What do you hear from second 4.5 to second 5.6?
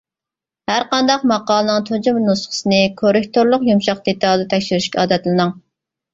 تەكشۈرۈشكە ئادەتلىنىڭ.